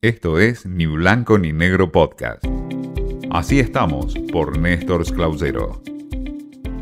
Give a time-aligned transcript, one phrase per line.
[0.00, 2.44] Esto es Ni Blanco ni Negro Podcast.
[3.30, 5.82] Así estamos por Néstor Clausero.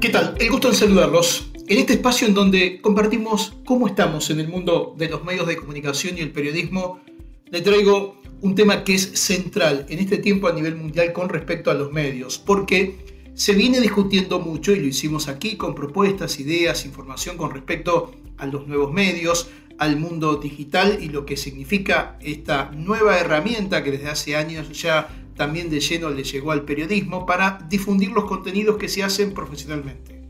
[0.03, 0.35] ¿Qué tal?
[0.39, 1.51] El gusto en saludarlos.
[1.67, 5.57] En este espacio en donde compartimos cómo estamos en el mundo de los medios de
[5.57, 7.01] comunicación y el periodismo,
[7.51, 11.71] le traigo un tema que es central en este tiempo a nivel mundial con respecto
[11.71, 12.99] a los medios, porque
[13.33, 18.45] se viene discutiendo mucho y lo hicimos aquí con propuestas, ideas, información con respecto a
[18.45, 19.49] los nuevos medios,
[19.79, 25.09] al mundo digital y lo que significa esta nueva herramienta que desde hace años ya
[25.37, 30.23] también de lleno le llegó al periodismo para difundir los contenidos que se hacen profesionalmente.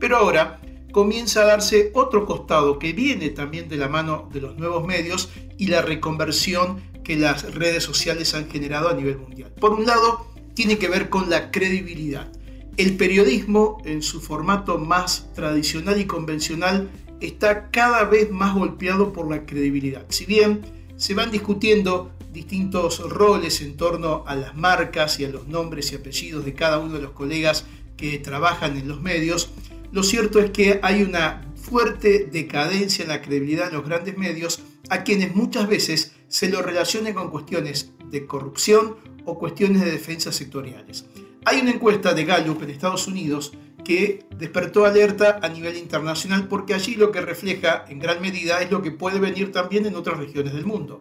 [0.00, 0.60] Pero ahora
[0.92, 5.30] comienza a darse otro costado que viene también de la mano de los nuevos medios
[5.56, 9.52] y la reconversión que las redes sociales han generado a nivel mundial.
[9.60, 12.30] Por un lado, tiene que ver con la credibilidad.
[12.76, 19.30] El periodismo, en su formato más tradicional y convencional, está cada vez más golpeado por
[19.30, 20.06] la credibilidad.
[20.08, 20.60] Si bien
[20.96, 25.96] se van discutiendo distintos roles en torno a las marcas y a los nombres y
[25.96, 27.64] apellidos de cada uno de los colegas
[27.96, 29.50] que trabajan en los medios,
[29.90, 34.60] lo cierto es que hay una fuerte decadencia en la credibilidad de los grandes medios
[34.88, 40.32] a quienes muchas veces se lo relacionen con cuestiones de corrupción o cuestiones de defensa
[40.32, 41.06] sectoriales.
[41.44, 43.52] Hay una encuesta de Gallup en Estados Unidos
[43.88, 48.70] que despertó alerta a nivel internacional porque allí lo que refleja en gran medida es
[48.70, 51.00] lo que puede venir también en otras regiones del mundo.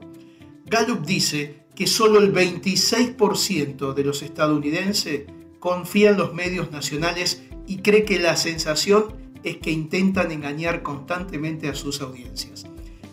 [0.66, 5.26] Gallup dice que solo el 26% de los estadounidenses
[5.60, 9.08] confía en los medios nacionales y cree que la sensación
[9.44, 12.68] es que intentan engañar constantemente a sus audiencias.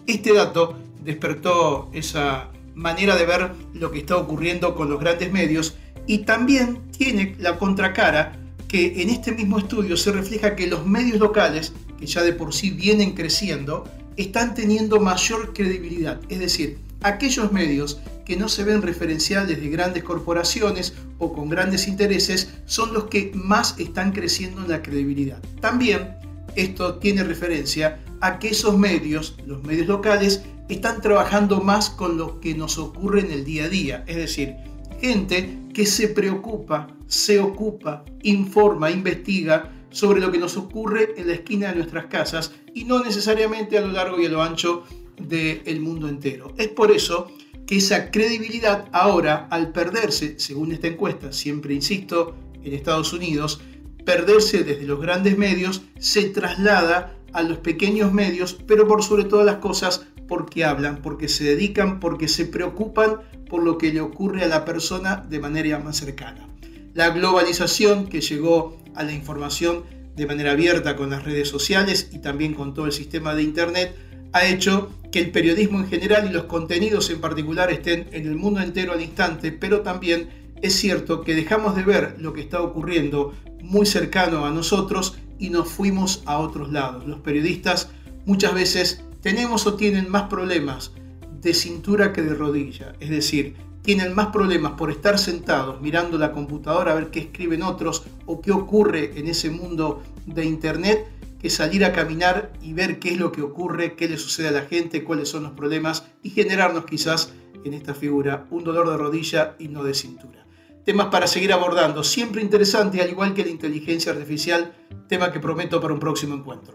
[0.06, 5.74] Este dato despertó esa manera de ver lo que está ocurriendo con los grandes medios
[6.06, 8.43] y también tiene la contracara
[8.74, 12.52] que en este mismo estudio se refleja que los medios locales, que ya de por
[12.52, 13.84] sí vienen creciendo,
[14.16, 16.20] están teniendo mayor credibilidad.
[16.28, 21.86] Es decir, aquellos medios que no se ven referenciales de grandes corporaciones o con grandes
[21.86, 25.40] intereses son los que más están creciendo en la credibilidad.
[25.60, 26.16] También
[26.56, 32.40] esto tiene referencia a que esos medios, los medios locales, están trabajando más con lo
[32.40, 34.04] que nos ocurre en el día a día.
[34.08, 34.56] Es decir,
[35.04, 41.34] gente que se preocupa, se ocupa, informa, investiga sobre lo que nos ocurre en la
[41.34, 44.84] esquina de nuestras casas y no necesariamente a lo largo y a lo ancho
[45.18, 46.54] del mundo entero.
[46.56, 47.30] Es por eso
[47.66, 53.60] que esa credibilidad ahora, al perderse, según esta encuesta, siempre insisto, en Estados Unidos,
[54.06, 59.44] perderse desde los grandes medios, se traslada a los pequeños medios, pero por sobre todas
[59.44, 64.44] las cosas porque hablan, porque se dedican, porque se preocupan por lo que le ocurre
[64.44, 66.48] a la persona de manera más cercana.
[66.94, 69.84] La globalización que llegó a la información
[70.16, 73.96] de manera abierta con las redes sociales y también con todo el sistema de Internet
[74.32, 78.36] ha hecho que el periodismo en general y los contenidos en particular estén en el
[78.36, 80.28] mundo entero al instante, pero también
[80.62, 85.50] es cierto que dejamos de ver lo que está ocurriendo muy cercano a nosotros y
[85.50, 87.06] nos fuimos a otros lados.
[87.06, 87.90] Los periodistas
[88.26, 90.92] muchas veces tenemos o tienen más problemas
[91.40, 92.92] de cintura que de rodilla.
[93.00, 97.62] Es decir, tienen más problemas por estar sentados mirando la computadora a ver qué escriben
[97.62, 101.06] otros o qué ocurre en ese mundo de Internet
[101.40, 104.50] que salir a caminar y ver qué es lo que ocurre, qué le sucede a
[104.50, 107.32] la gente, cuáles son los problemas y generarnos quizás
[107.64, 110.44] en esta figura un dolor de rodilla y no de cintura.
[110.84, 114.74] Temas para seguir abordando, siempre interesantes, al igual que la inteligencia artificial,
[115.08, 116.74] tema que prometo para un próximo encuentro.